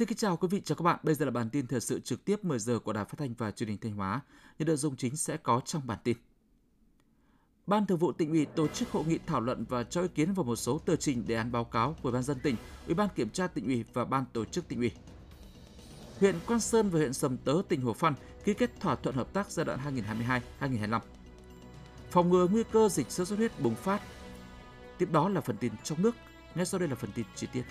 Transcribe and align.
Xin 0.00 0.08
kính 0.08 0.18
chào 0.18 0.36
quý 0.36 0.48
vị 0.48 0.62
và 0.66 0.74
các 0.74 0.82
bạn. 0.82 0.98
Bây 1.02 1.14
giờ 1.14 1.24
là 1.24 1.30
bản 1.30 1.50
tin 1.50 1.66
thời 1.66 1.80
sự 1.80 2.00
trực 2.00 2.24
tiếp 2.24 2.44
10 2.44 2.58
giờ 2.58 2.78
của 2.78 2.92
Đài 2.92 3.04
Phát 3.04 3.14
thanh 3.18 3.34
và 3.34 3.50
Truyền 3.50 3.68
hình 3.68 3.78
Thanh 3.78 3.92
Hóa. 3.92 4.20
Những 4.58 4.68
nội 4.68 4.76
dung 4.76 4.96
chính 4.96 5.16
sẽ 5.16 5.36
có 5.36 5.60
trong 5.64 5.86
bản 5.86 5.98
tin. 6.04 6.16
Ban 7.66 7.86
Thường 7.86 7.98
vụ 7.98 8.12
tỉnh 8.12 8.30
ủy 8.30 8.46
tổ 8.46 8.68
chức 8.68 8.90
hội 8.90 9.04
nghị 9.04 9.18
thảo 9.26 9.40
luận 9.40 9.64
và 9.68 9.82
cho 9.82 10.02
ý 10.02 10.08
kiến 10.08 10.32
vào 10.32 10.44
một 10.44 10.56
số 10.56 10.78
tờ 10.78 10.96
trình 10.96 11.26
đề 11.26 11.34
án 11.34 11.52
báo 11.52 11.64
cáo 11.64 11.96
của 12.02 12.10
Ban 12.10 12.22
dân 12.22 12.38
tỉnh, 12.42 12.56
Ủy 12.86 12.94
ban 12.94 13.08
kiểm 13.14 13.30
tra 13.30 13.46
tỉnh 13.46 13.64
ủy 13.64 13.84
và 13.92 14.04
Ban 14.04 14.24
tổ 14.32 14.44
chức 14.44 14.68
tỉnh 14.68 14.78
ủy. 14.78 14.92
Huyện 16.20 16.34
Quan 16.46 16.60
Sơn 16.60 16.90
và 16.90 16.98
huyện 16.98 17.12
Sầm 17.12 17.36
Tớ, 17.36 17.62
tỉnh 17.68 17.82
Hồ 17.82 17.92
Phan 17.92 18.14
ký 18.44 18.54
kết 18.54 18.80
thỏa 18.80 18.96
thuận 18.96 19.14
hợp 19.14 19.32
tác 19.32 19.50
giai 19.50 19.66
đoạn 19.66 19.78
2022-2025. 20.60 21.00
Phòng 22.10 22.30
ngừa 22.30 22.46
nguy 22.46 22.62
cơ 22.72 22.88
dịch 22.88 23.10
sốt 23.10 23.28
xuất 23.28 23.36
huyết 23.36 23.60
bùng 23.60 23.74
phát. 23.74 24.02
Tiếp 24.98 25.08
đó 25.12 25.28
là 25.28 25.40
phần 25.40 25.56
tin 25.56 25.72
trong 25.84 26.02
nước, 26.02 26.14
ngay 26.54 26.66
sau 26.66 26.78
đây 26.78 26.88
là 26.88 26.94
phần 26.94 27.10
tin 27.14 27.26
chi 27.36 27.46
tiết. 27.52 27.62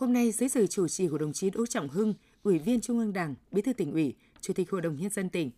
Hôm 0.00 0.12
nay 0.12 0.32
dưới 0.32 0.48
sự 0.48 0.66
chủ 0.66 0.88
trì 0.88 1.08
của 1.08 1.18
đồng 1.18 1.32
chí 1.32 1.50
Đỗ 1.50 1.66
Trọng 1.66 1.88
Hưng, 1.88 2.14
Ủy 2.42 2.58
viên 2.58 2.80
Trung 2.80 2.98
ương 2.98 3.12
Đảng, 3.12 3.34
Bí 3.50 3.62
thư 3.62 3.72
tỉnh 3.72 3.92
ủy, 3.92 4.14
Chủ 4.40 4.52
tịch 4.52 4.70
Hội 4.70 4.80
đồng 4.80 4.96
nhân 4.96 5.10
dân 5.10 5.30
tỉnh, 5.30 5.50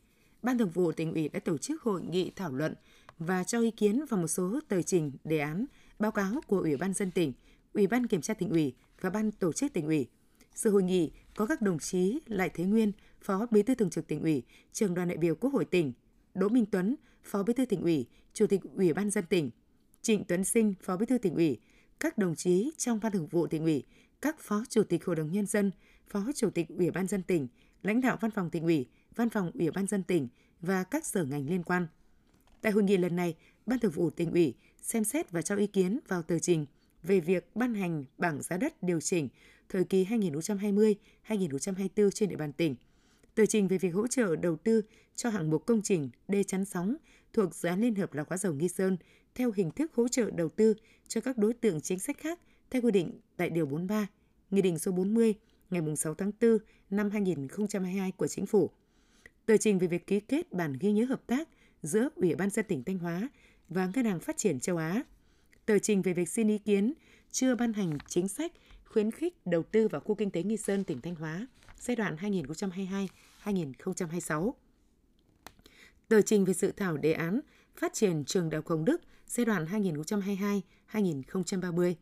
Ban 0.42 0.58
Thường 0.58 0.70
vụ 0.70 0.92
tỉnh 0.92 1.12
ủy 1.12 1.28
đã 1.28 1.40
tổ 1.40 1.58
chức 1.58 1.82
hội 1.82 2.02
nghị 2.02 2.30
thảo 2.36 2.52
luận 2.52 2.74
và 3.18 3.44
cho 3.44 3.60
ý 3.60 3.70
kiến 3.70 4.04
vào 4.10 4.20
một 4.20 4.26
số 4.26 4.60
tờ 4.68 4.82
trình, 4.82 5.12
đề 5.24 5.38
án, 5.38 5.66
báo 5.98 6.10
cáo 6.12 6.40
của 6.46 6.58
Ủy 6.58 6.76
ban 6.76 6.94
dân 6.94 7.10
tỉnh, 7.10 7.32
Ủy 7.72 7.86
ban 7.86 8.06
kiểm 8.06 8.20
tra 8.20 8.34
tỉnh 8.34 8.50
ủy 8.50 8.74
và 9.00 9.10
Ban 9.10 9.30
tổ 9.30 9.52
chức 9.52 9.72
tỉnh 9.72 9.86
ủy. 9.86 10.08
Sự 10.54 10.70
hội 10.70 10.82
nghị 10.82 11.10
có 11.36 11.46
các 11.46 11.62
đồng 11.62 11.78
chí 11.78 12.18
Lại 12.26 12.50
Thế 12.54 12.64
Nguyên, 12.64 12.92
Phó 13.20 13.46
Bí 13.50 13.62
thư 13.62 13.74
Thường 13.74 13.90
trực 13.90 14.06
tỉnh 14.06 14.22
ủy, 14.22 14.42
Trường 14.72 14.94
đoàn 14.94 15.08
đại 15.08 15.16
biểu 15.16 15.34
Quốc 15.34 15.52
hội 15.52 15.64
tỉnh, 15.64 15.92
Đỗ 16.34 16.48
Minh 16.48 16.66
Tuấn, 16.66 16.96
Phó 17.22 17.42
Bí 17.42 17.52
thư 17.52 17.64
tỉnh 17.64 17.82
ủy, 17.82 18.06
Chủ 18.32 18.46
tịch 18.46 18.60
Ủy 18.76 18.92
ban 18.92 19.10
dân 19.10 19.24
tỉnh, 19.26 19.50
Trịnh 20.02 20.24
Tuấn 20.24 20.44
Sinh, 20.44 20.74
Phó 20.82 20.96
Bí 20.96 21.06
thư 21.06 21.18
tỉnh 21.18 21.34
ủy, 21.34 21.58
các 22.00 22.18
đồng 22.18 22.34
chí 22.34 22.70
trong 22.76 23.00
Ban 23.02 23.12
Thường 23.12 23.26
vụ 23.26 23.46
tỉnh 23.46 23.64
ủy, 23.64 23.84
các 24.22 24.40
Phó 24.40 24.64
Chủ 24.68 24.82
tịch 24.82 25.04
Hội 25.04 25.16
đồng 25.16 25.32
Nhân 25.32 25.46
dân, 25.46 25.70
Phó 26.08 26.24
Chủ 26.34 26.50
tịch 26.50 26.68
Ủy 26.68 26.90
ban 26.90 27.06
dân 27.06 27.22
tỉnh, 27.22 27.48
lãnh 27.82 28.00
đạo 28.00 28.18
Văn 28.20 28.30
phòng 28.30 28.50
tỉnh 28.50 28.62
ủy, 28.62 28.86
Văn 29.16 29.30
phòng 29.30 29.50
Ủy 29.54 29.70
ban 29.70 29.86
dân 29.86 30.02
tỉnh 30.02 30.28
và 30.60 30.84
các 30.84 31.06
sở 31.06 31.24
ngành 31.24 31.48
liên 31.48 31.62
quan. 31.62 31.86
Tại 32.60 32.72
hội 32.72 32.82
nghị 32.82 32.96
lần 32.96 33.16
này, 33.16 33.36
Ban 33.66 33.78
Thường 33.78 33.92
vụ 33.92 34.10
tỉnh 34.10 34.32
ủy 34.32 34.54
xem 34.82 35.04
xét 35.04 35.30
và 35.30 35.42
cho 35.42 35.56
ý 35.56 35.66
kiến 35.66 35.98
vào 36.08 36.22
tờ 36.22 36.38
trình 36.38 36.66
về 37.02 37.20
việc 37.20 37.50
ban 37.54 37.74
hành 37.74 38.04
bảng 38.18 38.42
giá 38.42 38.56
đất 38.56 38.82
điều 38.82 39.00
chỉnh 39.00 39.28
thời 39.68 39.84
kỳ 39.84 40.04
2020-2024 40.04 42.10
trên 42.10 42.28
địa 42.28 42.36
bàn 42.36 42.52
tỉnh. 42.52 42.76
Tờ 43.34 43.46
trình 43.46 43.68
về 43.68 43.78
việc 43.78 43.94
hỗ 43.94 44.06
trợ 44.06 44.36
đầu 44.36 44.56
tư 44.56 44.82
cho 45.14 45.30
hạng 45.30 45.50
mục 45.50 45.66
công 45.66 45.82
trình 45.82 46.10
đê 46.28 46.42
chắn 46.42 46.64
sóng 46.64 46.96
thuộc 47.32 47.54
dự 47.54 47.68
án 47.68 47.80
Liên 47.80 47.94
hợp 47.94 48.14
lọc 48.14 48.28
hóa 48.28 48.38
dầu 48.38 48.52
Nghi 48.52 48.68
Sơn 48.68 48.96
theo 49.34 49.52
hình 49.56 49.70
thức 49.70 49.94
hỗ 49.94 50.08
trợ 50.08 50.30
đầu 50.30 50.48
tư 50.48 50.74
cho 51.08 51.20
các 51.20 51.38
đối 51.38 51.54
tượng 51.54 51.80
chính 51.80 51.98
sách 51.98 52.18
khác 52.18 52.40
theo 52.72 52.82
quy 52.82 52.90
định 52.90 53.20
tại 53.36 53.50
Điều 53.50 53.66
43, 53.66 54.06
Nghị 54.50 54.62
định 54.62 54.78
số 54.78 54.92
40 54.92 55.34
ngày 55.70 55.82
6 55.96 56.14
tháng 56.14 56.32
4 56.40 56.58
năm 56.90 57.10
2022 57.10 58.12
của 58.12 58.26
Chính 58.26 58.46
phủ. 58.46 58.70
Tờ 59.46 59.56
trình 59.56 59.78
về 59.78 59.86
việc 59.86 60.06
ký 60.06 60.20
kết 60.20 60.52
bản 60.52 60.72
ghi 60.80 60.92
nhớ 60.92 61.04
hợp 61.04 61.26
tác 61.26 61.48
giữa 61.82 62.08
Ủy 62.14 62.34
ban 62.34 62.50
dân 62.50 62.64
tỉnh 62.68 62.84
Thanh 62.84 62.98
Hóa 62.98 63.28
và 63.68 63.90
Ngân 63.94 64.04
hàng 64.04 64.20
Phát 64.20 64.36
triển 64.36 64.60
châu 64.60 64.76
Á. 64.76 65.02
Tờ 65.66 65.78
trình 65.78 66.02
về 66.02 66.12
việc 66.12 66.28
xin 66.28 66.48
ý 66.48 66.58
kiến 66.58 66.92
chưa 67.30 67.54
ban 67.54 67.72
hành 67.72 67.98
chính 68.08 68.28
sách 68.28 68.52
khuyến 68.84 69.10
khích 69.10 69.46
đầu 69.46 69.62
tư 69.62 69.88
vào 69.88 70.00
khu 70.00 70.14
kinh 70.14 70.30
tế 70.30 70.42
Nghi 70.42 70.56
Sơn, 70.56 70.84
tỉnh 70.84 71.00
Thanh 71.00 71.14
Hóa 71.14 71.46
giai 71.78 71.96
đoạn 71.96 72.16
2022-2026. 73.44 74.52
Tờ 76.08 76.22
trình 76.22 76.44
về 76.44 76.54
dự 76.54 76.72
thảo 76.72 76.96
đề 76.96 77.12
án 77.12 77.40
phát 77.76 77.92
triển 77.94 78.24
trường 78.24 78.50
Đại 78.50 78.58
học 78.58 78.66
Hồng 78.66 78.84
Đức 78.84 79.00
giai 79.26 79.46
đoạn 79.46 79.66
2022-2030 80.92 81.94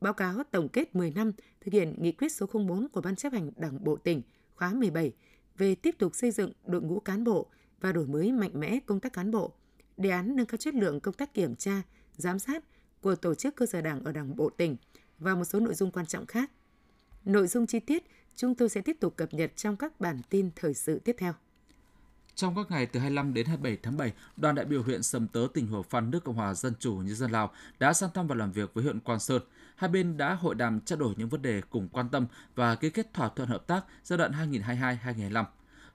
báo 0.00 0.12
cáo 0.12 0.42
tổng 0.50 0.68
kết 0.68 0.96
10 0.96 1.10
năm 1.10 1.32
thực 1.60 1.72
hiện 1.72 1.94
nghị 1.98 2.12
quyết 2.12 2.32
số 2.32 2.46
04 2.46 2.88
của 2.88 3.00
Ban 3.00 3.16
chấp 3.16 3.32
hành 3.32 3.50
Đảng 3.56 3.84
Bộ 3.84 3.96
tỉnh 3.96 4.22
khóa 4.54 4.72
17 4.72 5.12
về 5.58 5.74
tiếp 5.74 5.94
tục 5.98 6.14
xây 6.14 6.30
dựng 6.30 6.52
đội 6.66 6.82
ngũ 6.82 7.00
cán 7.00 7.24
bộ 7.24 7.46
và 7.80 7.92
đổi 7.92 8.06
mới 8.06 8.32
mạnh 8.32 8.50
mẽ 8.54 8.78
công 8.86 9.00
tác 9.00 9.12
cán 9.12 9.30
bộ, 9.30 9.52
đề 9.96 10.10
án 10.10 10.36
nâng 10.36 10.46
cao 10.46 10.56
chất 10.56 10.74
lượng 10.74 11.00
công 11.00 11.14
tác 11.14 11.34
kiểm 11.34 11.56
tra, 11.56 11.82
giám 12.16 12.38
sát 12.38 12.64
của 13.00 13.14
tổ 13.14 13.34
chức 13.34 13.56
cơ 13.56 13.66
sở 13.66 13.80
đảng 13.80 14.04
ở 14.04 14.12
Đảng 14.12 14.36
Bộ 14.36 14.50
tỉnh 14.50 14.76
và 15.18 15.34
một 15.34 15.44
số 15.44 15.60
nội 15.60 15.74
dung 15.74 15.90
quan 15.90 16.06
trọng 16.06 16.26
khác. 16.26 16.50
Nội 17.24 17.46
dung 17.46 17.66
chi 17.66 17.80
tiết 17.80 18.04
chúng 18.36 18.54
tôi 18.54 18.68
sẽ 18.68 18.80
tiếp 18.80 18.96
tục 19.00 19.16
cập 19.16 19.34
nhật 19.34 19.56
trong 19.56 19.76
các 19.76 20.00
bản 20.00 20.20
tin 20.30 20.50
thời 20.56 20.74
sự 20.74 20.98
tiếp 20.98 21.16
theo. 21.18 21.32
Trong 22.38 22.54
các 22.54 22.70
ngày 22.70 22.86
từ 22.86 23.00
25 23.00 23.34
đến 23.34 23.46
27 23.46 23.78
tháng 23.82 23.96
7, 23.96 24.12
đoàn 24.36 24.54
đại 24.54 24.64
biểu 24.64 24.82
huyện 24.82 25.02
Sầm 25.02 25.28
Tớ, 25.28 25.46
tỉnh 25.54 25.66
Hồ 25.66 25.82
Phan, 25.82 26.10
nước 26.10 26.24
Cộng 26.24 26.34
hòa 26.34 26.54
Dân 26.54 26.72
chủ 26.78 26.94
Nhân 26.94 27.14
dân 27.14 27.30
Lào 27.30 27.52
đã 27.78 27.92
sang 27.92 28.10
thăm 28.14 28.26
và 28.26 28.34
làm 28.34 28.52
việc 28.52 28.74
với 28.74 28.84
huyện 28.84 29.00
Quan 29.00 29.20
Sơn. 29.20 29.42
Hai 29.76 29.90
bên 29.90 30.16
đã 30.16 30.34
hội 30.34 30.54
đàm 30.54 30.80
trao 30.80 30.98
đổi 30.98 31.14
những 31.16 31.28
vấn 31.28 31.42
đề 31.42 31.60
cùng 31.70 31.88
quan 31.88 32.08
tâm 32.08 32.26
và 32.54 32.74
ký 32.74 32.90
kết 32.90 33.14
thỏa 33.14 33.28
thuận 33.28 33.48
hợp 33.48 33.66
tác 33.66 33.84
giai 34.04 34.18
đoạn 34.18 34.32
2022-2025. 34.52 35.44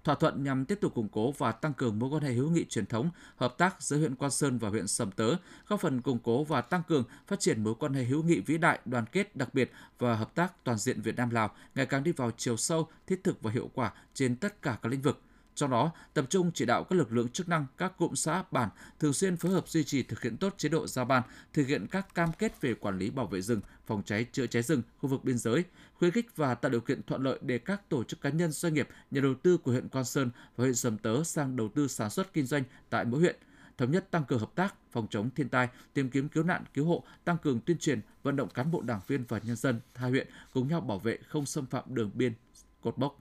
Thỏa 0.04 0.16
thuận 0.16 0.44
nhằm 0.44 0.66
tiếp 0.66 0.78
tục 0.81 0.94
củng 0.94 1.09
cố 1.09 1.31
và 1.31 1.52
tăng 1.52 1.74
cường 1.74 2.00
mối 2.00 2.09
quan 2.09 2.24
hệ 2.24 2.34
hữu 2.34 2.50
nghị 2.50 2.66
truyền 2.66 2.86
thống, 2.86 3.10
hợp 3.36 3.58
tác 3.58 3.81
giữa 3.81 3.98
huyện 3.98 4.16
Quan 4.16 4.31
Sơn 4.31 4.58
và 4.58 4.70
huyện 4.70 4.88
Sầm 4.88 5.12
Tớ, 5.12 5.36
góp 5.68 5.80
phần 5.80 6.02
củng 6.02 6.20
cố 6.24 6.44
và 6.44 6.62
tăng 6.62 6.84
cường 6.88 7.04
phát 7.28 7.40
triển 7.40 7.64
mối 7.64 7.75
quan 7.80 7.94
hệ 7.94 8.04
hữu 8.04 8.24
nghị 8.24 8.40
vĩ 8.40 8.58
đại, 8.58 8.80
đoàn 8.86 9.06
kết 9.12 9.36
đặc 9.36 9.54
biệt 9.54 9.72
và 10.00 10.16
hợp 10.16 10.36
tác 10.36 10.64
toàn 10.64 10.78
diện 10.78 11.02
Việt 11.02 11.16
Nam 11.16 11.30
Lào 11.30 11.52
ngày 11.75 11.86
càng 11.86 12.04
đi 12.04 12.12
vào 12.12 12.31
chiều 12.38 12.58
sâu, 12.58 12.88
thiết 13.08 13.24
thực 13.24 13.42
và 13.42 13.52
hiệu 13.52 13.70
quả 13.74 13.94
trên 14.14 14.36
tất 14.36 14.62
cả 14.62 14.78
các 14.81 14.90
lĩnh 14.90 15.02
vực 15.02 15.22
do 15.56 15.68
đó, 15.68 15.91
tập 16.14 16.25
trung 16.30 16.52
chỉ 16.53 16.66
đạo 16.66 16.84
các 16.84 16.96
lực 16.96 17.12
lượng 17.12 17.30
chức 17.30 17.50
năng, 17.50 17.66
các 17.78 17.97
cụm 17.97 18.14
xã, 18.14 18.44
bản 18.52 18.69
thường 19.00 19.14
xuyên 19.14 19.38
phối 19.38 19.52
hợp 19.52 19.68
duy 19.68 19.84
trì 19.84 20.03
thực 20.03 20.22
hiện 20.22 20.38
tốt 20.38 20.53
chế 20.58 20.69
độ 20.69 20.88
giao 20.88 21.06
ban, 21.06 21.24
thực 21.53 21.68
hiện 21.68 21.88
các 21.91 22.16
cam 22.16 22.30
kết 22.40 22.62
về 22.62 22.74
quản 22.74 22.97
lý 22.97 23.09
bảo 23.09 23.28
vệ 23.28 23.41
rừng, 23.41 23.62
phòng 23.86 24.03
cháy 24.06 24.25
chữa 24.31 24.47
cháy 24.47 24.63
rừng, 24.63 24.81
khu 24.97 25.09
vực 25.09 25.24
biên 25.24 25.38
giới, 25.38 25.63
khuyến 25.94 26.12
khích 26.12 26.36
và 26.36 26.56
tạo 26.56 26.72
điều 26.72 26.81
kiện 26.81 27.03
thuận 27.03 27.24
lợi 27.24 27.40
để 27.42 27.58
các 27.58 27.90
tổ 27.90 28.03
chức 28.03 28.22
cá 28.22 28.30
nhân 28.30 28.52
doanh 28.52 28.74
nghiệp, 28.74 28.88
nhà 29.12 29.22
đầu 29.22 29.34
tư 29.44 29.58
của 29.58 29.72
huyện 29.72 29.90
Quan 29.90 30.06
Sơn 30.06 30.30
và 30.36 30.63
huyện 30.63 30.75
Sầm 30.75 30.97
Tớ 30.97 31.24
sang 31.24 31.56
đầu 31.56 31.69
tư 31.75 31.88
sản 31.88 32.09
xuất 32.09 32.34
kinh 32.34 32.46
doanh 32.46 32.63
tại 32.90 33.06
mỗi 33.06 33.19
huyện 33.19 33.36
thống 33.78 33.92
nhất 33.92 34.12
tăng 34.12 34.24
cường 34.24 34.40
hợp 34.40 34.56
tác 34.56 34.75
phòng 34.92 35.08
chống 35.09 35.30
thiên 35.30 35.50
tai, 35.50 35.68
tìm 35.94 36.09
kiếm 36.09 36.30
cứu 36.30 36.44
nạn 36.44 36.63
cứu 36.74 36.86
hộ, 36.86 37.03
tăng 37.24 37.38
cường 37.38 37.59
tuyên 37.59 37.78
truyền, 37.78 38.02
vận 38.24 38.36
động 38.36 38.50
cán 38.50 38.72
bộ 38.72 38.81
đảng 38.81 39.00
viên 39.08 39.24
và 39.28 39.40
nhân 39.44 39.56
dân 39.56 39.80
hai 39.96 40.09
huyện 40.09 40.28
cùng 40.53 40.68
nhau 40.68 40.81
bảo 40.81 41.00
vệ 41.00 41.18
không 41.28 41.46
xâm 41.46 41.66
phạm 41.66 41.84
đường 41.88 42.12
biên 42.13 42.34
cột 42.81 43.00
mốc. 43.00 43.19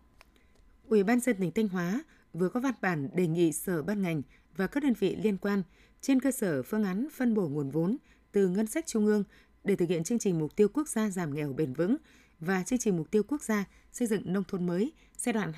Ủy 0.88 1.03
ban 1.03 1.21
dân 1.21 1.37
tỉnh 1.41 1.53
Thanh 1.53 1.69
Hóa 1.69 2.03
vừa 2.32 2.48
có 2.48 2.60
văn 2.60 2.75
bản 2.81 3.09
đề 3.15 3.26
nghị 3.26 3.53
sở 3.53 3.82
ban 3.82 4.03
ngành 4.03 4.22
và 4.56 4.66
các 4.66 4.82
đơn 4.82 4.94
vị 4.98 5.16
liên 5.22 5.37
quan 5.37 5.62
trên 6.00 6.20
cơ 6.20 6.31
sở 6.31 6.62
phương 6.62 6.84
án 6.84 7.09
phân 7.12 7.34
bổ 7.34 7.48
nguồn 7.48 7.70
vốn 7.70 7.97
từ 8.32 8.48
ngân 8.48 8.66
sách 8.66 8.87
trung 8.87 9.06
ương 9.06 9.25
để 9.65 9.76
thực 9.76 9.88
hiện 9.88 10.04
chương 10.04 10.19
trình 10.19 10.38
mục 10.38 10.56
tiêu 10.56 10.69
quốc 10.69 10.88
gia 10.88 11.10
giảm 11.10 11.34
nghèo 11.34 11.53
bền 11.53 11.72
vững 11.72 11.97
và 12.41 12.62
chương 12.62 12.78
trình 12.78 12.97
mục 12.97 13.10
tiêu 13.10 13.22
quốc 13.22 13.42
gia 13.42 13.65
xây 13.92 14.09
dựng 14.09 14.32
nông 14.32 14.44
thôn 14.44 14.66
mới 14.66 14.92
giai 15.16 15.32
đoạn 15.32 15.53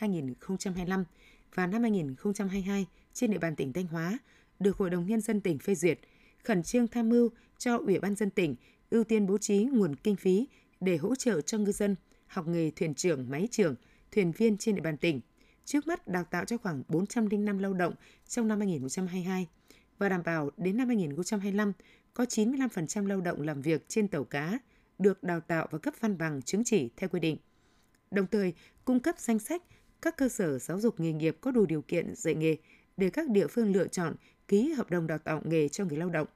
2021-2025 0.00 1.04
và 1.54 1.66
năm 1.66 1.82
2022 1.82 2.86
trên 3.14 3.30
địa 3.30 3.38
bàn 3.38 3.56
tỉnh 3.56 3.72
Thanh 3.72 3.86
Hóa 3.86 4.18
được 4.60 4.76
Hội 4.76 4.90
đồng 4.90 5.06
Nhân 5.06 5.20
dân 5.20 5.40
tỉnh 5.40 5.58
phê 5.58 5.74
duyệt, 5.74 6.00
khẩn 6.44 6.62
trương 6.62 6.88
tham 6.88 7.08
mưu 7.08 7.30
cho 7.58 7.78
Ủy 7.78 7.98
ban 7.98 8.14
dân 8.14 8.30
tỉnh 8.30 8.56
ưu 8.90 9.04
tiên 9.04 9.26
bố 9.26 9.38
trí 9.38 9.64
nguồn 9.64 9.96
kinh 9.96 10.16
phí 10.16 10.46
để 10.80 10.96
hỗ 10.96 11.14
trợ 11.14 11.40
cho 11.40 11.58
ngư 11.58 11.72
dân 11.72 11.96
học 12.26 12.46
nghề 12.46 12.70
thuyền 12.70 12.94
trưởng, 12.94 13.30
máy 13.30 13.48
trưởng, 13.50 13.74
thuyền 14.12 14.32
viên 14.32 14.56
trên 14.56 14.74
địa 14.74 14.80
bàn 14.80 14.96
tỉnh 14.96 15.20
trước 15.64 15.86
mắt 15.86 16.08
đào 16.08 16.24
tạo 16.24 16.44
cho 16.44 16.56
khoảng 16.58 16.82
405 16.88 17.58
lao 17.58 17.74
động 17.74 17.94
trong 18.28 18.48
năm 18.48 18.58
2022 18.58 19.46
và 19.98 20.08
đảm 20.08 20.22
bảo 20.24 20.50
đến 20.56 20.76
năm 20.76 20.88
2025 20.88 21.72
có 22.14 22.24
95% 22.24 23.06
lao 23.06 23.20
động 23.20 23.42
làm 23.42 23.62
việc 23.62 23.88
trên 23.88 24.08
tàu 24.08 24.24
cá 24.24 24.58
được 24.98 25.22
đào 25.22 25.40
tạo 25.40 25.68
và 25.70 25.78
cấp 25.78 25.94
văn 26.00 26.18
bằng 26.18 26.42
chứng 26.42 26.62
chỉ 26.64 26.90
theo 26.96 27.08
quy 27.08 27.20
định. 27.20 27.36
Đồng 28.10 28.26
thời, 28.26 28.54
cung 28.84 29.00
cấp 29.00 29.18
danh 29.18 29.38
sách 29.38 29.62
các 30.02 30.16
cơ 30.16 30.28
sở 30.28 30.58
giáo 30.58 30.80
dục 30.80 31.00
nghề 31.00 31.12
nghiệp 31.12 31.36
có 31.40 31.50
đủ 31.50 31.66
điều 31.66 31.82
kiện 31.82 32.14
dạy 32.14 32.34
nghề 32.34 32.56
để 32.96 33.10
các 33.10 33.28
địa 33.28 33.46
phương 33.46 33.72
lựa 33.72 33.88
chọn 33.88 34.14
ký 34.48 34.72
hợp 34.72 34.90
đồng 34.90 35.06
đào 35.06 35.18
tạo 35.18 35.40
nghề 35.44 35.68
cho 35.68 35.84
người 35.84 35.98
lao 35.98 36.10
động. 36.10 36.28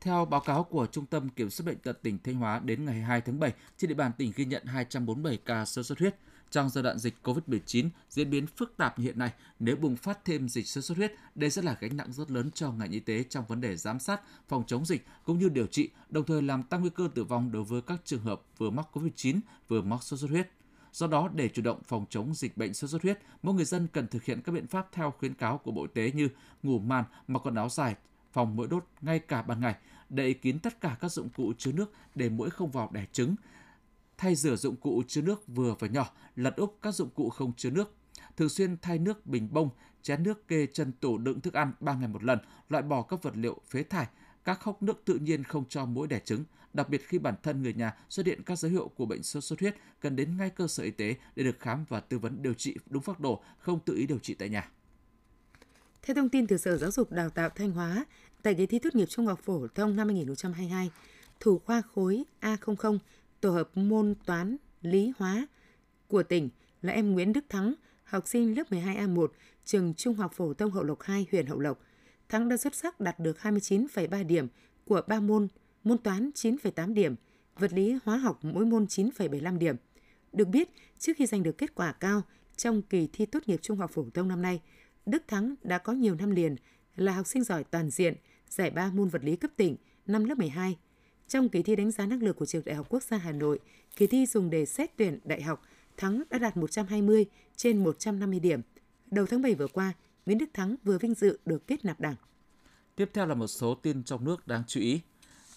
Theo 0.00 0.24
báo 0.24 0.40
cáo 0.40 0.64
của 0.64 0.86
Trung 0.86 1.06
tâm 1.06 1.28
Kiểm 1.28 1.50
soát 1.50 1.64
bệnh 1.66 1.78
tật 1.78 2.02
tỉnh 2.02 2.18
Thanh 2.24 2.34
Hóa 2.34 2.60
đến 2.64 2.84
ngày 2.84 3.00
2 3.00 3.20
tháng 3.20 3.40
7, 3.40 3.52
trên 3.76 3.88
địa 3.88 3.94
bàn 3.94 4.12
tỉnh 4.18 4.32
ghi 4.36 4.44
nhận 4.44 4.64
247 4.64 5.38
ca 5.44 5.64
sốt 5.64 5.86
xuất 5.86 5.98
huyết, 5.98 6.16
trong 6.50 6.68
giai 6.68 6.84
đoạn 6.84 6.98
dịch 6.98 7.14
COVID-19 7.22 7.88
diễn 8.10 8.30
biến 8.30 8.46
phức 8.46 8.76
tạp 8.76 8.98
như 8.98 9.04
hiện 9.04 9.18
nay, 9.18 9.32
nếu 9.58 9.76
bùng 9.76 9.96
phát 9.96 10.24
thêm 10.24 10.48
dịch 10.48 10.66
sốt 10.66 10.84
xuất 10.84 10.98
huyết, 10.98 11.12
đây 11.34 11.50
sẽ 11.50 11.62
là 11.62 11.76
gánh 11.80 11.96
nặng 11.96 12.12
rất 12.12 12.30
lớn 12.30 12.50
cho 12.54 12.72
ngành 12.72 12.90
y 12.90 13.00
tế 13.00 13.22
trong 13.22 13.44
vấn 13.46 13.60
đề 13.60 13.76
giám 13.76 13.98
sát, 13.98 14.20
phòng 14.48 14.64
chống 14.66 14.84
dịch 14.84 15.06
cũng 15.24 15.38
như 15.38 15.48
điều 15.48 15.66
trị, 15.66 15.90
đồng 16.10 16.24
thời 16.24 16.42
làm 16.42 16.62
tăng 16.62 16.80
nguy 16.80 16.90
cơ 16.90 17.08
tử 17.14 17.24
vong 17.24 17.52
đối 17.52 17.64
với 17.64 17.82
các 17.82 18.00
trường 18.04 18.22
hợp 18.22 18.42
vừa 18.58 18.70
mắc 18.70 18.86
COVID-19 18.92 19.40
vừa 19.68 19.82
mắc 19.82 20.02
sốt 20.02 20.20
xuất 20.20 20.30
huyết. 20.30 20.50
Do 20.92 21.06
đó, 21.06 21.28
để 21.34 21.48
chủ 21.48 21.62
động 21.62 21.82
phòng 21.84 22.06
chống 22.10 22.34
dịch 22.34 22.56
bệnh 22.56 22.74
sốt 22.74 22.90
xuất 22.90 23.02
huyết, 23.02 23.18
mỗi 23.42 23.54
người 23.54 23.64
dân 23.64 23.86
cần 23.92 24.06
thực 24.08 24.24
hiện 24.24 24.42
các 24.42 24.52
biện 24.52 24.66
pháp 24.66 24.88
theo 24.92 25.14
khuyến 25.18 25.34
cáo 25.34 25.58
của 25.58 25.70
Bộ 25.70 25.82
Y 25.82 25.88
tế 25.94 26.12
như 26.14 26.28
ngủ 26.62 26.78
màn, 26.78 27.04
mặc 27.28 27.46
quần 27.46 27.54
áo 27.54 27.68
dài, 27.68 27.94
phòng 28.32 28.56
mũi 28.56 28.66
đốt 28.70 28.84
ngay 29.00 29.18
cả 29.18 29.42
ban 29.42 29.60
ngày, 29.60 29.74
đậy 30.08 30.34
kín 30.34 30.58
tất 30.58 30.80
cả 30.80 30.96
các 31.00 31.12
dụng 31.12 31.28
cụ 31.28 31.52
chứa 31.58 31.72
nước 31.72 31.92
để 32.14 32.28
mũi 32.28 32.50
không 32.50 32.70
vào 32.70 32.90
đẻ 32.92 33.06
trứng, 33.12 33.34
thay 34.18 34.34
rửa 34.34 34.56
dụng 34.56 34.76
cụ 34.76 35.02
chứa 35.08 35.22
nước 35.22 35.46
vừa 35.46 35.74
và 35.78 35.88
nhỏ, 35.88 36.12
lật 36.36 36.56
úp 36.56 36.78
các 36.82 36.94
dụng 36.94 37.10
cụ 37.10 37.30
không 37.30 37.52
chứa 37.56 37.70
nước. 37.70 37.94
Thường 38.36 38.48
xuyên 38.48 38.76
thay 38.82 38.98
nước 38.98 39.26
bình 39.26 39.48
bông, 39.52 39.68
chén 40.02 40.22
nước 40.22 40.48
kê 40.48 40.66
chân 40.66 40.92
tủ 40.92 41.18
đựng 41.18 41.40
thức 41.40 41.54
ăn 41.54 41.72
3 41.80 41.94
ngày 41.94 42.08
một 42.08 42.24
lần, 42.24 42.38
loại 42.68 42.82
bỏ 42.82 43.02
các 43.02 43.22
vật 43.22 43.36
liệu 43.36 43.60
phế 43.70 43.82
thải, 43.82 44.06
các 44.44 44.62
hốc 44.62 44.82
nước 44.82 45.02
tự 45.04 45.14
nhiên 45.14 45.44
không 45.44 45.64
cho 45.68 45.86
mũi 45.86 46.06
đẻ 46.06 46.20
trứng, 46.24 46.44
đặc 46.72 46.88
biệt 46.88 47.08
khi 47.08 47.18
bản 47.18 47.34
thân 47.42 47.62
người 47.62 47.72
nhà 47.72 47.96
xuất 48.08 48.26
hiện 48.26 48.42
các 48.42 48.58
dấu 48.58 48.70
hiệu 48.70 48.90
của 48.96 49.06
bệnh 49.06 49.22
sốt 49.22 49.44
xuất 49.44 49.60
huyết 49.60 49.76
cần 50.00 50.16
đến 50.16 50.36
ngay 50.36 50.50
cơ 50.50 50.68
sở 50.68 50.82
y 50.82 50.90
tế 50.90 51.14
để 51.36 51.44
được 51.44 51.60
khám 51.60 51.84
và 51.88 52.00
tư 52.00 52.18
vấn 52.18 52.42
điều 52.42 52.54
trị 52.54 52.74
đúng 52.86 53.02
phác 53.02 53.20
đồ, 53.20 53.42
không 53.58 53.80
tự 53.80 53.94
ý 53.94 54.06
điều 54.06 54.18
trị 54.18 54.34
tại 54.34 54.48
nhà. 54.48 54.70
Theo 56.02 56.14
thông 56.14 56.28
tin 56.28 56.46
từ 56.46 56.56
Sở 56.56 56.76
Giáo 56.76 56.90
dục 56.90 57.12
Đào 57.12 57.30
tạo 57.30 57.48
Thanh 57.50 57.70
Hóa, 57.70 58.04
tại 58.42 58.54
kỳ 58.54 58.66
thi 58.66 58.78
tốt 58.78 58.94
nghiệp 58.94 59.06
trung 59.08 59.26
học 59.26 59.40
phổ 59.44 59.66
thông 59.68 59.96
năm 59.96 60.08
2022, 60.08 60.90
thủ 61.40 61.58
khoa 61.58 61.82
khối 61.94 62.24
A00 62.40 62.98
tổ 63.40 63.50
hợp 63.50 63.76
môn 63.76 64.14
toán, 64.26 64.56
lý 64.82 65.12
hóa 65.16 65.46
của 66.08 66.22
tỉnh 66.22 66.48
là 66.82 66.92
em 66.92 67.12
Nguyễn 67.12 67.32
Đức 67.32 67.44
Thắng, 67.48 67.74
học 68.04 68.26
sinh 68.26 68.56
lớp 68.56 68.72
12A1, 68.72 69.26
trường 69.64 69.94
Trung 69.94 70.14
học 70.14 70.32
phổ 70.34 70.54
thông 70.54 70.70
Hậu 70.70 70.84
Lộc 70.84 71.02
2, 71.02 71.26
huyện 71.30 71.46
Hậu 71.46 71.58
Lộc. 71.58 71.80
Thắng 72.28 72.48
đã 72.48 72.56
xuất 72.56 72.74
sắc 72.74 73.00
đạt 73.00 73.20
được 73.20 73.36
29,3 73.42 74.26
điểm 74.26 74.48
của 74.84 75.02
3 75.08 75.20
môn, 75.20 75.48
môn 75.84 75.98
toán 75.98 76.30
9,8 76.34 76.94
điểm, 76.94 77.14
vật 77.58 77.72
lý 77.72 77.98
hóa 78.04 78.16
học 78.16 78.38
mỗi 78.42 78.66
môn 78.66 78.84
9,75 78.84 79.58
điểm. 79.58 79.76
Được 80.32 80.48
biết, 80.48 80.70
trước 80.98 81.12
khi 81.16 81.26
giành 81.26 81.42
được 81.42 81.58
kết 81.58 81.74
quả 81.74 81.92
cao 81.92 82.22
trong 82.56 82.82
kỳ 82.82 83.08
thi 83.12 83.26
tốt 83.26 83.42
nghiệp 83.46 83.58
trung 83.62 83.78
học 83.78 83.90
phổ 83.90 84.04
thông 84.14 84.28
năm 84.28 84.42
nay, 84.42 84.60
Đức 85.06 85.22
Thắng 85.28 85.54
đã 85.62 85.78
có 85.78 85.92
nhiều 85.92 86.14
năm 86.14 86.30
liền 86.30 86.56
là 86.96 87.12
học 87.12 87.26
sinh 87.26 87.44
giỏi 87.44 87.64
toàn 87.64 87.90
diện, 87.90 88.14
giải 88.48 88.70
ba 88.70 88.90
môn 88.90 89.08
vật 89.08 89.24
lý 89.24 89.36
cấp 89.36 89.50
tỉnh 89.56 89.76
năm 90.06 90.24
lớp 90.24 90.38
12. 90.38 90.76
Trong 91.28 91.48
kỳ 91.48 91.62
thi 91.62 91.76
đánh 91.76 91.90
giá 91.90 92.06
năng 92.06 92.22
lực 92.22 92.36
của 92.36 92.46
Trường 92.46 92.62
Đại 92.64 92.76
học 92.76 92.86
Quốc 92.88 93.02
gia 93.02 93.16
Hà 93.16 93.32
Nội, 93.32 93.58
kỳ 93.96 94.06
thi 94.06 94.26
dùng 94.26 94.50
để 94.50 94.66
xét 94.66 94.96
tuyển 94.96 95.18
đại 95.24 95.42
học, 95.42 95.62
Thắng 95.96 96.22
đã 96.30 96.38
đạt 96.38 96.56
120 96.56 97.26
trên 97.56 97.84
150 97.84 98.40
điểm. 98.40 98.60
Đầu 99.10 99.26
tháng 99.26 99.42
7 99.42 99.54
vừa 99.54 99.66
qua, 99.68 99.92
Nguyễn 100.26 100.38
Đức 100.38 100.46
Thắng 100.54 100.76
vừa 100.84 100.98
vinh 100.98 101.14
dự 101.14 101.38
được 101.46 101.66
kết 101.66 101.84
nạp 101.84 102.00
đảng. 102.00 102.14
Tiếp 102.96 103.10
theo 103.14 103.26
là 103.26 103.34
một 103.34 103.46
số 103.46 103.74
tin 103.74 104.04
trong 104.04 104.24
nước 104.24 104.46
đáng 104.46 104.62
chú 104.66 104.80
ý. 104.80 105.00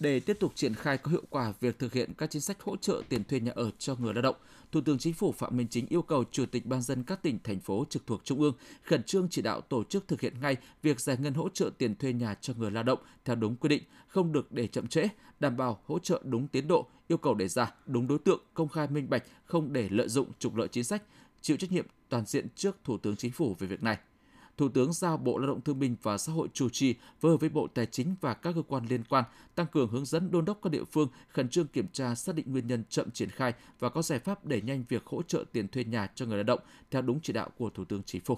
Để 0.01 0.19
tiếp 0.19 0.37
tục 0.39 0.51
triển 0.55 0.73
khai 0.73 0.97
có 0.97 1.11
hiệu 1.11 1.23
quả 1.29 1.53
việc 1.59 1.79
thực 1.79 1.93
hiện 1.93 2.13
các 2.17 2.31
chính 2.31 2.41
sách 2.41 2.61
hỗ 2.61 2.77
trợ 2.77 3.01
tiền 3.09 3.23
thuê 3.23 3.39
nhà 3.39 3.51
ở 3.55 3.71
cho 3.77 3.95
người 3.95 4.13
lao 4.13 4.21
động, 4.21 4.35
Thủ 4.71 4.81
tướng 4.81 4.97
Chính 4.97 5.13
phủ 5.13 5.31
Phạm 5.31 5.57
Minh 5.57 5.67
Chính 5.69 5.85
yêu 5.89 6.01
cầu 6.01 6.23
Chủ 6.31 6.45
tịch 6.45 6.65
Ban 6.65 6.81
dân 6.81 7.03
các 7.03 7.21
tỉnh, 7.21 7.39
thành 7.43 7.59
phố 7.59 7.85
trực 7.89 8.07
thuộc 8.07 8.21
Trung 8.23 8.39
ương 8.39 8.53
khẩn 8.83 9.03
trương 9.03 9.27
chỉ 9.29 9.41
đạo 9.41 9.61
tổ 9.61 9.83
chức 9.83 10.07
thực 10.07 10.21
hiện 10.21 10.33
ngay 10.41 10.55
việc 10.81 10.99
giải 10.99 11.17
ngân 11.19 11.33
hỗ 11.33 11.49
trợ 11.49 11.69
tiền 11.77 11.95
thuê 11.95 12.13
nhà 12.13 12.35
cho 12.41 12.53
người 12.57 12.71
lao 12.71 12.83
động 12.83 12.99
theo 13.25 13.35
đúng 13.35 13.55
quy 13.55 13.69
định, 13.69 13.83
không 14.07 14.31
được 14.31 14.51
để 14.51 14.67
chậm 14.67 14.87
trễ, 14.87 15.07
đảm 15.39 15.57
bảo 15.57 15.79
hỗ 15.85 15.99
trợ 15.99 16.21
đúng 16.25 16.47
tiến 16.47 16.67
độ, 16.67 16.87
yêu 17.07 17.17
cầu 17.17 17.35
đề 17.35 17.47
ra 17.47 17.73
đúng 17.85 18.07
đối 18.07 18.19
tượng, 18.19 18.41
công 18.53 18.69
khai 18.69 18.87
minh 18.87 19.09
bạch, 19.09 19.23
không 19.45 19.73
để 19.73 19.89
lợi 19.89 20.09
dụng 20.09 20.27
trục 20.39 20.55
lợi 20.55 20.67
chính 20.67 20.83
sách, 20.83 21.03
chịu 21.41 21.57
trách 21.57 21.71
nhiệm 21.71 21.85
toàn 22.09 22.25
diện 22.25 22.47
trước 22.55 22.77
Thủ 22.83 22.97
tướng 22.97 23.15
Chính 23.15 23.31
phủ 23.31 23.55
về 23.59 23.67
việc 23.67 23.83
này. 23.83 23.97
Thủ 24.61 24.69
tướng 24.69 24.93
giao 24.93 25.17
Bộ 25.17 25.37
Lao 25.37 25.47
động 25.47 25.61
Thương 25.61 25.79
binh 25.79 25.95
và 26.01 26.17
Xã 26.17 26.33
hội 26.33 26.47
chủ 26.53 26.69
trì 26.69 26.95
phối 27.19 27.31
hợp 27.31 27.37
với 27.37 27.49
Bộ 27.49 27.67
Tài 27.67 27.85
chính 27.85 28.15
và 28.21 28.33
các 28.33 28.51
cơ 28.55 28.61
quan 28.67 28.85
liên 28.89 29.03
quan 29.09 29.23
tăng 29.55 29.65
cường 29.71 29.89
hướng 29.89 30.05
dẫn 30.05 30.31
đôn 30.31 30.45
đốc 30.45 30.59
các 30.63 30.69
địa 30.69 30.83
phương 30.91 31.07
khẩn 31.29 31.49
trương 31.49 31.67
kiểm 31.67 31.87
tra 31.93 32.15
xác 32.15 32.35
định 32.35 32.51
nguyên 32.51 32.67
nhân 32.67 32.83
chậm 32.89 33.11
triển 33.11 33.29
khai 33.29 33.53
và 33.79 33.89
có 33.89 34.01
giải 34.01 34.19
pháp 34.19 34.45
đẩy 34.45 34.61
nhanh 34.61 34.83
việc 34.89 35.05
hỗ 35.05 35.23
trợ 35.23 35.43
tiền 35.51 35.67
thuê 35.67 35.83
nhà 35.83 36.07
cho 36.15 36.25
người 36.25 36.37
lao 36.37 36.43
động 36.43 36.59
theo 36.91 37.01
đúng 37.01 37.19
chỉ 37.23 37.33
đạo 37.33 37.49
của 37.57 37.69
Thủ 37.69 37.85
tướng 37.85 38.03
Chính 38.03 38.21
phủ. 38.21 38.37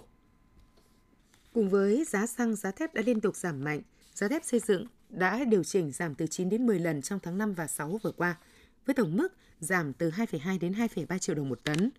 Cùng 1.54 1.70
với 1.70 2.06
giá 2.08 2.26
xăng, 2.26 2.56
giá 2.56 2.72
thép 2.72 2.94
đã 2.94 3.02
liên 3.06 3.22
tục 3.22 3.36
giảm 3.36 3.64
mạnh, 3.64 3.82
giá 4.14 4.28
thép 4.28 4.46
xây 4.46 4.60
dựng 4.60 4.86
đã 5.10 5.44
điều 5.44 5.64
chỉnh 5.64 5.92
giảm 5.92 6.16
từ 6.16 6.28
9 6.28 6.50
đến 6.50 6.66
10 6.66 6.80
lần 6.80 7.02
trong 7.02 7.20
tháng 7.24 7.38
5 7.38 7.54
và 7.54 7.68
6 7.68 8.00
vừa 8.04 8.12
qua, 8.12 8.38
với 8.86 8.96
tổng 8.96 9.18
mức 9.18 9.34
giảm 9.60 9.94
từ 9.94 10.10
2,2 10.10 10.60
đến 10.60 10.74
2,3 10.74 11.18
triệu 11.18 11.36
đồng 11.36 11.50
một 11.50 11.60
tấn. 11.64 11.90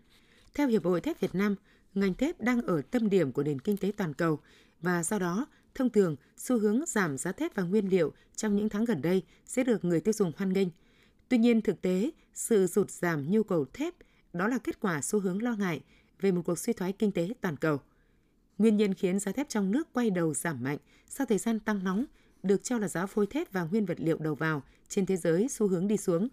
Theo 0.54 0.68
Hiệp 0.68 0.84
hội 0.84 1.00
Thép 1.00 1.20
Việt 1.20 1.34
Nam, 1.34 1.56
ngành 1.94 2.14
thép 2.14 2.40
đang 2.40 2.62
ở 2.62 2.82
tâm 2.82 3.10
điểm 3.10 3.32
của 3.32 3.42
nền 3.42 3.58
kinh 3.58 3.76
tế 3.76 3.92
toàn 3.96 4.14
cầu 4.14 4.38
và 4.80 5.02
do 5.02 5.18
đó, 5.18 5.46
thông 5.74 5.90
thường, 5.90 6.16
xu 6.36 6.58
hướng 6.58 6.86
giảm 6.86 7.18
giá 7.18 7.32
thép 7.32 7.54
và 7.54 7.62
nguyên 7.62 7.88
liệu 7.88 8.12
trong 8.36 8.56
những 8.56 8.68
tháng 8.68 8.84
gần 8.84 9.02
đây 9.02 9.22
sẽ 9.46 9.64
được 9.64 9.84
người 9.84 10.00
tiêu 10.00 10.12
dùng 10.12 10.32
hoan 10.36 10.52
nghênh. 10.52 10.68
Tuy 11.28 11.38
nhiên, 11.38 11.60
thực 11.60 11.82
tế, 11.82 12.10
sự 12.34 12.66
sụt 12.66 12.90
giảm 12.90 13.30
nhu 13.30 13.42
cầu 13.42 13.64
thép 13.72 13.94
đó 14.32 14.48
là 14.48 14.58
kết 14.58 14.80
quả 14.80 15.02
xu 15.02 15.20
hướng 15.20 15.42
lo 15.42 15.56
ngại 15.56 15.80
về 16.20 16.32
một 16.32 16.42
cuộc 16.44 16.58
suy 16.58 16.72
thoái 16.72 16.92
kinh 16.92 17.12
tế 17.12 17.28
toàn 17.40 17.56
cầu. 17.56 17.80
Nguyên 18.58 18.76
nhân 18.76 18.94
khiến 18.94 19.18
giá 19.18 19.32
thép 19.32 19.48
trong 19.48 19.70
nước 19.70 19.92
quay 19.92 20.10
đầu 20.10 20.34
giảm 20.34 20.62
mạnh 20.62 20.78
sau 21.08 21.26
thời 21.26 21.38
gian 21.38 21.60
tăng 21.60 21.84
nóng 21.84 22.04
được 22.42 22.64
cho 22.64 22.78
là 22.78 22.88
giá 22.88 23.06
phôi 23.06 23.26
thép 23.26 23.52
và 23.52 23.62
nguyên 23.64 23.86
vật 23.86 24.00
liệu 24.00 24.18
đầu 24.18 24.34
vào 24.34 24.62
trên 24.88 25.06
thế 25.06 25.16
giới 25.16 25.48
xu 25.48 25.68
hướng 25.68 25.88
đi 25.88 25.96
xuống. 25.96 26.28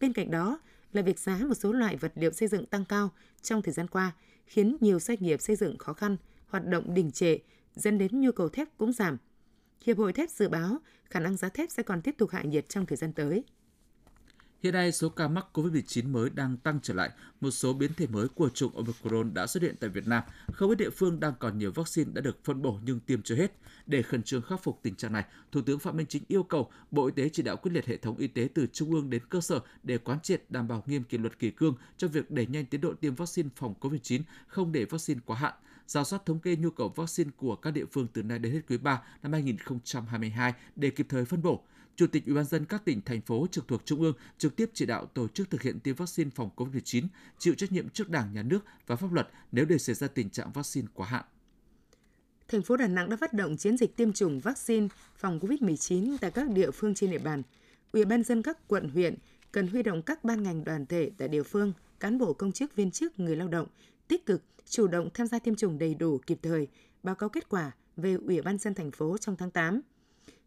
Bên 0.00 0.12
cạnh 0.12 0.30
đó 0.30 0.60
là 0.92 1.02
việc 1.02 1.18
giá 1.18 1.38
một 1.48 1.54
số 1.54 1.72
loại 1.72 1.96
vật 1.96 2.12
liệu 2.14 2.30
xây 2.32 2.48
dựng 2.48 2.66
tăng 2.66 2.84
cao 2.84 3.10
trong 3.42 3.62
thời 3.62 3.74
gian 3.74 3.88
qua 3.88 4.12
khiến 4.50 4.76
nhiều 4.80 5.00
doanh 5.00 5.18
nghiệp 5.20 5.40
xây 5.40 5.56
dựng 5.56 5.78
khó 5.78 5.92
khăn, 5.92 6.16
hoạt 6.46 6.66
động 6.66 6.94
đình 6.94 7.10
trệ, 7.10 7.38
dẫn 7.74 7.98
đến 7.98 8.20
nhu 8.20 8.32
cầu 8.32 8.48
thép 8.48 8.68
cũng 8.78 8.92
giảm. 8.92 9.16
Hiệp 9.84 9.98
hội 9.98 10.12
thép 10.12 10.30
dự 10.30 10.48
báo 10.48 10.78
khả 11.04 11.20
năng 11.20 11.36
giá 11.36 11.48
thép 11.48 11.70
sẽ 11.70 11.82
còn 11.82 12.02
tiếp 12.02 12.14
tục 12.18 12.30
hạ 12.30 12.42
nhiệt 12.42 12.68
trong 12.68 12.86
thời 12.86 12.96
gian 12.96 13.12
tới. 13.12 13.44
Hiện 14.62 14.74
nay, 14.74 14.92
số 14.92 15.08
ca 15.08 15.28
mắc 15.28 15.46
COVID-19 15.52 16.12
mới 16.12 16.30
đang 16.30 16.56
tăng 16.56 16.80
trở 16.82 16.94
lại. 16.94 17.10
Một 17.40 17.50
số 17.50 17.72
biến 17.72 17.90
thể 17.96 18.06
mới 18.06 18.28
của 18.28 18.48
chủng 18.48 18.76
Omicron 18.76 19.34
đã 19.34 19.46
xuất 19.46 19.62
hiện 19.62 19.74
tại 19.80 19.90
Việt 19.90 20.06
Nam. 20.06 20.22
Không 20.52 20.70
ít 20.70 20.74
địa 20.74 20.90
phương 20.90 21.20
đang 21.20 21.32
còn 21.38 21.58
nhiều 21.58 21.72
vaccine 21.72 22.10
đã 22.14 22.20
được 22.20 22.44
phân 22.44 22.62
bổ 22.62 22.78
nhưng 22.84 23.00
tiêm 23.00 23.22
chưa 23.22 23.34
hết. 23.34 23.52
Để 23.86 24.02
khẩn 24.02 24.22
trương 24.22 24.42
khắc 24.42 24.62
phục 24.62 24.80
tình 24.82 24.94
trạng 24.94 25.12
này, 25.12 25.24
Thủ 25.52 25.60
tướng 25.62 25.78
Phạm 25.78 25.96
Minh 25.96 26.06
Chính 26.06 26.22
yêu 26.28 26.42
cầu 26.42 26.70
Bộ 26.90 27.06
Y 27.06 27.12
tế 27.16 27.28
chỉ 27.28 27.42
đạo 27.42 27.56
quyết 27.56 27.72
liệt 27.72 27.86
hệ 27.86 27.96
thống 27.96 28.16
y 28.16 28.26
tế 28.26 28.48
từ 28.54 28.66
trung 28.72 28.90
ương 28.90 29.10
đến 29.10 29.22
cơ 29.28 29.40
sở 29.40 29.60
để 29.82 29.98
quán 29.98 30.20
triệt 30.20 30.42
đảm 30.48 30.68
bảo 30.68 30.82
nghiêm 30.86 31.04
kỷ 31.04 31.18
luật 31.18 31.38
kỳ 31.38 31.50
cương 31.50 31.74
cho 31.96 32.08
việc 32.08 32.30
đẩy 32.30 32.46
nhanh 32.46 32.66
tiến 32.66 32.80
độ 32.80 32.94
tiêm 32.94 33.14
vaccine 33.14 33.48
phòng 33.56 33.74
COVID-19, 33.80 34.20
không 34.46 34.72
để 34.72 34.84
vaccine 34.84 35.20
quá 35.26 35.36
hạn 35.36 35.54
giả 35.86 36.04
soát 36.04 36.26
thống 36.26 36.38
kê 36.38 36.56
nhu 36.56 36.70
cầu 36.70 36.92
vaccine 36.96 37.30
của 37.36 37.56
các 37.56 37.70
địa 37.70 37.84
phương 37.92 38.06
từ 38.12 38.22
nay 38.22 38.38
đến 38.38 38.52
hết 38.52 38.60
quý 38.68 38.76
3 38.76 39.02
năm 39.22 39.32
2022 39.32 40.52
để 40.76 40.90
kịp 40.90 41.06
thời 41.08 41.24
phân 41.24 41.42
bổ. 41.42 41.64
Chủ 41.96 42.06
tịch 42.06 42.26
Ủy 42.26 42.34
ban 42.34 42.44
dân 42.44 42.64
các 42.64 42.84
tỉnh 42.84 43.00
thành 43.02 43.20
phố 43.20 43.46
trực 43.50 43.68
thuộc 43.68 43.86
trung 43.86 44.00
ương 44.00 44.14
trực 44.38 44.56
tiếp 44.56 44.70
chỉ 44.74 44.86
đạo 44.86 45.06
tổ 45.06 45.28
chức 45.28 45.50
thực 45.50 45.62
hiện 45.62 45.80
tiêm 45.80 45.94
vaccine 45.94 46.30
phòng 46.34 46.50
COVID-19, 46.56 47.06
chịu 47.38 47.54
trách 47.54 47.72
nhiệm 47.72 47.88
trước 47.88 48.08
Đảng, 48.08 48.32
Nhà 48.32 48.42
nước 48.42 48.64
và 48.86 48.96
pháp 48.96 49.12
luật 49.12 49.28
nếu 49.52 49.64
để 49.64 49.78
xảy 49.78 49.94
ra 49.94 50.08
tình 50.08 50.30
trạng 50.30 50.52
vaccine 50.52 50.88
quá 50.94 51.06
hạn. 51.06 51.24
Thành 52.48 52.62
phố 52.62 52.76
Đà 52.76 52.86
Nẵng 52.86 53.10
đã 53.10 53.16
phát 53.16 53.32
động 53.32 53.56
chiến 53.56 53.76
dịch 53.76 53.96
tiêm 53.96 54.12
chủng 54.12 54.40
vaccine 54.40 54.88
phòng 55.16 55.38
COVID-19 55.38 56.16
tại 56.20 56.30
các 56.30 56.48
địa 56.48 56.70
phương 56.70 56.94
trên 56.94 57.10
địa 57.10 57.18
bàn. 57.18 57.42
Ủy 57.92 58.04
ban 58.04 58.22
dân 58.22 58.42
các 58.42 58.68
quận 58.68 58.88
huyện 58.88 59.14
cần 59.52 59.68
huy 59.68 59.82
động 59.82 60.02
các 60.02 60.24
ban 60.24 60.42
ngành 60.42 60.64
đoàn 60.64 60.86
thể 60.86 61.10
tại 61.18 61.28
địa 61.28 61.42
phương, 61.42 61.72
cán 62.00 62.18
bộ 62.18 62.32
công 62.32 62.52
chức 62.52 62.76
viên 62.76 62.90
chức, 62.90 63.20
người 63.20 63.36
lao 63.36 63.48
động 63.48 63.68
tích 64.08 64.26
cực, 64.26 64.42
chủ 64.64 64.86
động 64.86 65.08
tham 65.14 65.26
gia 65.26 65.38
tiêm 65.38 65.54
chủng 65.54 65.78
đầy 65.78 65.94
đủ 65.94 66.18
kịp 66.26 66.38
thời, 66.42 66.68
báo 67.02 67.14
cáo 67.14 67.28
kết 67.28 67.48
quả 67.48 67.72
về 67.96 68.14
Ủy 68.14 68.42
ban 68.42 68.58
dân 68.58 68.74
thành 68.74 68.90
phố 68.90 69.18
trong 69.18 69.36
tháng 69.36 69.50
8. 69.50 69.80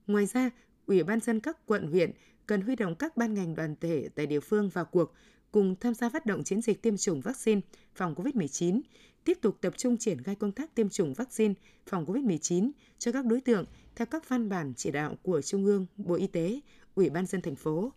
Ngoài 0.07 0.25
ra, 0.25 0.49
Ủy 0.85 1.03
ban 1.03 1.19
dân 1.19 1.39
các 1.39 1.57
quận 1.65 1.87
huyện 1.87 2.11
cần 2.45 2.61
huy 2.61 2.75
động 2.75 2.95
các 2.95 3.17
ban 3.17 3.33
ngành 3.33 3.55
đoàn 3.55 3.75
thể 3.81 4.09
tại 4.15 4.27
địa 4.27 4.39
phương 4.39 4.69
vào 4.69 4.85
cuộc 4.85 5.13
cùng 5.51 5.75
tham 5.79 5.93
gia 5.93 6.09
phát 6.09 6.25
động 6.25 6.43
chiến 6.43 6.61
dịch 6.61 6.81
tiêm 6.81 6.97
chủng 6.97 7.21
vaccine 7.21 7.61
phòng 7.95 8.15
COVID-19, 8.15 8.81
tiếp 9.23 9.37
tục 9.41 9.57
tập 9.61 9.73
trung 9.77 9.97
triển 9.97 10.23
khai 10.23 10.35
công 10.35 10.51
tác 10.51 10.75
tiêm 10.75 10.89
chủng 10.89 11.13
vaccine 11.13 11.53
phòng 11.85 12.05
COVID-19 12.05 12.71
cho 12.97 13.11
các 13.11 13.25
đối 13.25 13.41
tượng 13.41 13.65
theo 13.95 14.05
các 14.05 14.29
văn 14.29 14.49
bản 14.49 14.73
chỉ 14.77 14.91
đạo 14.91 15.15
của 15.21 15.41
Trung 15.41 15.65
ương, 15.65 15.85
Bộ 15.97 16.15
Y 16.15 16.27
tế, 16.27 16.59
Ủy 16.95 17.09
ban 17.09 17.25
dân 17.25 17.41
thành 17.41 17.55
phố. 17.55 17.93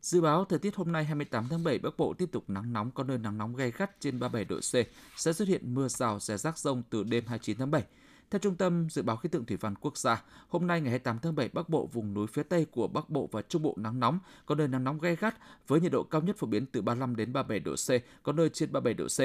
Dự 0.00 0.20
báo 0.20 0.44
thời 0.44 0.58
tiết 0.58 0.74
hôm 0.74 0.92
nay 0.92 1.04
28 1.04 1.46
tháng 1.50 1.64
7 1.64 1.78
Bắc 1.78 1.96
Bộ 1.96 2.14
tiếp 2.14 2.26
tục 2.32 2.44
nắng 2.50 2.72
nóng 2.72 2.90
có 2.90 3.04
nơi 3.04 3.18
nắng 3.18 3.38
nóng 3.38 3.56
gay 3.56 3.72
gắt 3.76 4.00
trên 4.00 4.20
37 4.20 4.44
độ 4.44 4.60
C, 4.60 4.72
sẽ 5.16 5.32
xuất 5.32 5.48
hiện 5.48 5.74
mưa 5.74 5.88
rào 5.88 6.20
rải 6.20 6.38
rác 6.38 6.58
rông 6.58 6.82
từ 6.90 7.02
đêm 7.02 7.24
29 7.26 7.58
tháng 7.58 7.70
7. 7.70 7.84
Theo 8.30 8.38
Trung 8.38 8.56
tâm 8.56 8.90
Dự 8.90 9.02
báo 9.02 9.16
Khí 9.16 9.28
tượng 9.28 9.44
Thủy 9.44 9.56
văn 9.60 9.74
Quốc 9.80 9.98
gia, 9.98 10.22
hôm 10.48 10.66
nay 10.66 10.80
ngày 10.80 10.90
28 10.90 11.18
tháng 11.18 11.34
7, 11.34 11.48
Bắc 11.52 11.68
Bộ, 11.68 11.88
vùng 11.92 12.14
núi 12.14 12.26
phía 12.26 12.42
Tây 12.42 12.66
của 12.70 12.88
Bắc 12.88 13.10
Bộ 13.10 13.28
và 13.32 13.42
Trung 13.42 13.62
Bộ 13.62 13.74
nắng 13.76 14.00
nóng, 14.00 14.18
có 14.46 14.54
nơi 14.54 14.68
nắng 14.68 14.84
nóng 14.84 14.98
gay 14.98 15.16
gắt 15.16 15.36
với 15.68 15.80
nhiệt 15.80 15.92
độ 15.92 16.02
cao 16.02 16.20
nhất 16.20 16.36
phổ 16.38 16.46
biến 16.46 16.66
từ 16.66 16.82
35 16.82 17.16
đến 17.16 17.32
37 17.32 17.60
độ 17.60 17.74
C, 17.74 17.88
có 18.22 18.32
nơi 18.32 18.48
trên 18.48 18.72
37 18.72 18.94
độ 18.94 19.06
C. 19.06 19.18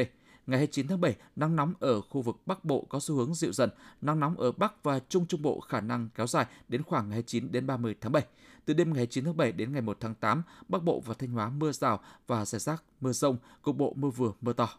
Ngày 0.48 0.58
29 0.58 0.88
tháng 0.88 1.02
7, 1.02 1.16
nắng 1.36 1.56
nóng 1.56 1.74
ở 1.80 2.02
khu 2.02 2.22
vực 2.22 2.38
Bắc 2.46 2.66
Bộ 2.66 2.86
có 2.90 3.00
xu 3.00 3.16
hướng 3.16 3.34
dịu 3.34 3.52
dần, 3.54 3.70
nắng 4.02 4.20
nóng 4.20 4.40
ở 4.40 4.52
Bắc 4.52 4.84
và 4.84 5.00
Trung 5.10 5.26
Trung 5.26 5.42
Bộ 5.42 5.60
khả 5.60 5.82
năng 5.82 6.10
kéo 6.16 6.28
dài 6.28 6.46
đến 6.68 6.84
khoảng 6.84 7.10
ngày 7.10 7.16
29 7.16 7.52
đến 7.52 7.68
30 7.68 7.96
tháng 8.02 8.12
7. 8.12 8.26
Từ 8.66 8.74
đêm 8.74 8.94
ngày 8.94 9.06
9 9.06 9.26
tháng 9.26 9.38
7 9.38 9.52
đến 9.52 9.74
ngày 9.74 9.82
1 9.82 9.98
tháng 10.00 10.16
8, 10.16 10.44
Bắc 10.68 10.84
Bộ 10.84 11.04
và 11.06 11.14
Thanh 11.20 11.32
Hóa 11.32 11.50
mưa 11.50 11.72
rào 11.72 12.00
và 12.28 12.46
rải 12.46 12.60
rác 12.60 12.84
mưa 13.02 13.12
rông, 13.12 13.38
cục 13.62 13.78
bộ 13.78 13.94
mưa 13.98 14.10
vừa 14.10 14.32
mưa 14.42 14.54
to. 14.54 14.70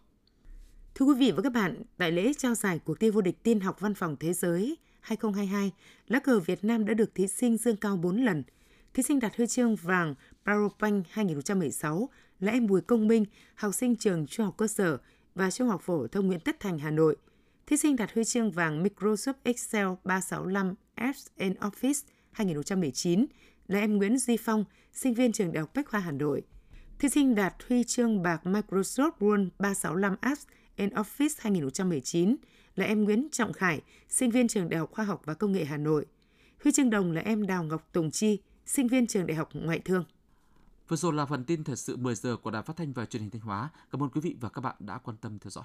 Thưa 0.94 1.06
quý 1.06 1.14
vị 1.14 1.32
và 1.32 1.42
các 1.42 1.52
bạn, 1.52 1.82
tại 1.96 2.12
lễ 2.12 2.32
trao 2.38 2.54
giải 2.54 2.78
cuộc 2.84 3.00
thi 3.00 3.10
vô 3.10 3.20
địch 3.20 3.42
tin 3.42 3.60
học 3.60 3.80
văn 3.80 3.94
phòng 3.94 4.16
thế 4.20 4.32
giới 4.32 4.78
2022, 5.00 5.72
lá 6.08 6.18
cờ 6.20 6.40
Việt 6.40 6.64
Nam 6.64 6.84
đã 6.84 6.94
được 6.94 7.14
thí 7.14 7.28
sinh 7.28 7.56
dương 7.56 7.76
cao 7.76 7.96
4 7.96 8.16
lần. 8.24 8.42
Thí 8.94 9.02
sinh 9.02 9.20
đạt 9.20 9.36
huy 9.36 9.46
chương 9.46 9.76
vàng 9.76 10.14
Powerpoint 10.44 11.02
2016 11.10 12.08
là 12.40 12.52
em 12.52 12.66
Bùi 12.66 12.80
Công 12.80 13.08
Minh, 13.08 13.24
học 13.54 13.74
sinh 13.74 13.96
trường 13.96 14.26
trung 14.26 14.46
học 14.46 14.54
cơ 14.56 14.66
sở 14.66 14.98
và 15.34 15.50
trung 15.50 15.68
học 15.68 15.82
phổ 15.84 16.06
thông 16.06 16.26
Nguyễn 16.26 16.40
Tất 16.40 16.60
Thành, 16.60 16.78
Hà 16.78 16.90
Nội. 16.90 17.16
Thí 17.66 17.76
sinh 17.76 17.96
đạt 17.96 18.12
huy 18.14 18.24
chương 18.24 18.50
vàng 18.50 18.84
Microsoft 18.84 19.34
Excel 19.42 19.86
365 20.04 20.74
Apps 20.94 21.26
and 21.36 21.56
Office 21.56 22.02
2019 22.32 23.26
là 23.68 23.78
em 23.80 23.96
Nguyễn 23.96 24.18
Duy 24.18 24.36
Phong, 24.36 24.64
sinh 24.92 25.14
viên 25.14 25.32
trường 25.32 25.52
Đại 25.52 25.60
học 25.60 25.70
Bách 25.74 25.88
khoa 25.88 26.00
Hà 26.00 26.12
Nội. 26.12 26.42
Thí 26.98 27.08
sinh 27.08 27.34
đạt 27.34 27.54
huy 27.68 27.84
chương 27.84 28.22
bạc 28.22 28.40
Microsoft 28.44 29.10
Word 29.20 29.48
365 29.58 30.16
Apps 30.20 30.46
and 30.76 30.92
Office 30.92 31.34
2019 31.38 32.36
là 32.76 32.84
em 32.84 33.04
Nguyễn 33.04 33.28
Trọng 33.32 33.52
Khải, 33.52 33.80
sinh 34.08 34.30
viên 34.30 34.48
trường 34.48 34.68
Đại 34.68 34.80
học 34.80 34.90
Khoa 34.92 35.04
học 35.04 35.22
và 35.24 35.34
Công 35.34 35.52
nghệ 35.52 35.64
Hà 35.64 35.76
Nội. 35.76 36.06
Huy 36.62 36.72
chương 36.72 36.90
đồng 36.90 37.12
là 37.12 37.20
em 37.20 37.46
Đào 37.46 37.64
Ngọc 37.64 37.88
Tùng 37.92 38.10
Chi, 38.10 38.38
sinh 38.66 38.88
viên 38.88 39.06
trường 39.06 39.26
Đại 39.26 39.36
học 39.36 39.48
Ngoại 39.52 39.78
thương. 39.78 40.04
Vừa 40.88 40.96
rồi 40.96 41.12
là 41.12 41.26
phần 41.26 41.44
tin 41.44 41.64
thời 41.64 41.76
sự 41.76 41.96
10 41.96 42.14
giờ 42.14 42.36
của 42.36 42.50
Đài 42.50 42.62
Phát 42.62 42.76
thanh 42.76 42.92
và 42.92 43.06
Truyền 43.06 43.22
hình 43.22 43.30
Thanh 43.30 43.42
Hóa. 43.42 43.68
Cảm 43.90 44.02
ơn 44.02 44.10
quý 44.10 44.20
vị 44.20 44.36
và 44.40 44.48
các 44.48 44.60
bạn 44.60 44.76
đã 44.78 44.98
quan 44.98 45.16
tâm 45.16 45.38
theo 45.38 45.50
dõi. 45.50 45.64